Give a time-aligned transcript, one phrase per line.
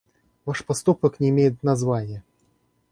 [0.45, 2.23] Ваш поступок не имеет названия.